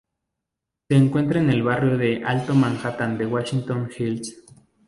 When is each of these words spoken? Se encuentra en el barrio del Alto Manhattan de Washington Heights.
Se 0.89 0.95
encuentra 0.97 1.39
en 1.39 1.51
el 1.51 1.61
barrio 1.61 1.95
del 1.95 2.25
Alto 2.25 2.55
Manhattan 2.55 3.19
de 3.19 3.27
Washington 3.27 3.87
Heights. 3.95 4.35